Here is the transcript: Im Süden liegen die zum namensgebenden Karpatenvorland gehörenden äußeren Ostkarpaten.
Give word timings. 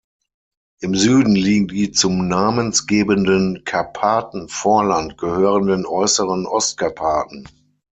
Im 0.79 0.95
Süden 0.95 1.35
liegen 1.35 1.67
die 1.67 1.91
zum 1.91 2.27
namensgebenden 2.27 3.63
Karpatenvorland 3.65 5.19
gehörenden 5.19 5.85
äußeren 5.85 6.47
Ostkarpaten. 6.47 7.45